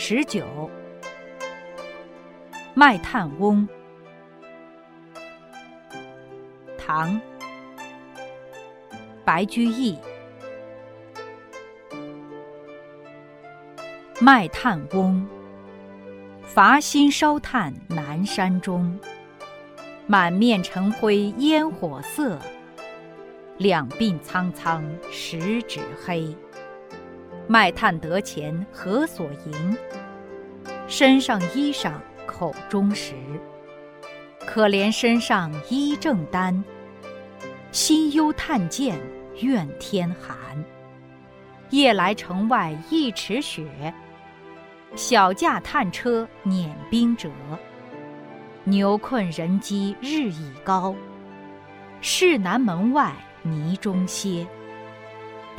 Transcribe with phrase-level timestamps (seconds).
[0.00, 0.70] 十九，
[2.72, 3.68] 卖炭翁，
[6.78, 7.20] 唐，
[9.24, 9.98] 白居易。
[14.20, 15.26] 卖炭翁，
[16.44, 18.96] 伐薪烧炭南山中。
[20.06, 22.38] 满面尘灰烟火色，
[23.56, 26.34] 两鬓苍苍十指黑。
[27.48, 29.76] 卖炭得钱何所营？
[30.86, 31.94] 身上衣裳
[32.26, 33.14] 口中食。
[34.46, 36.62] 可怜身上衣正单，
[37.72, 38.98] 心忧炭贱
[39.40, 40.36] 愿天寒。
[41.70, 43.92] 夜来城外一尺雪，
[44.94, 47.30] 小驾炭车碾冰辙。
[48.64, 50.94] 牛困人饥日已高，
[52.02, 54.46] 市南门外泥中歇。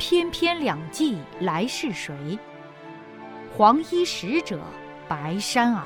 [0.00, 2.16] 翩翩两骑来是谁？
[3.54, 4.58] 黄衣使者
[5.06, 5.84] 白衫儿，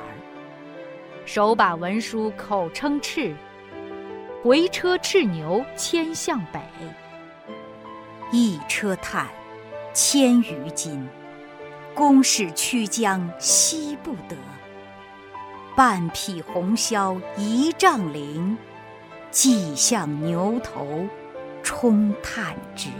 [1.26, 3.34] 手把文书口称敕，
[4.40, 6.60] 回车叱牛牵向北。
[8.30, 9.26] 一车炭，
[9.92, 11.08] 千余斤，
[11.92, 14.36] 宫使驱将惜不得。
[15.74, 18.56] 半匹红绡一丈绫，
[19.32, 21.04] 系向牛头
[21.64, 22.90] 充炭直。